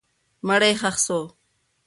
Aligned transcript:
مړی 0.47 0.69
یې 0.73 0.79
ښخ 0.81 0.95
سو. 1.05 1.19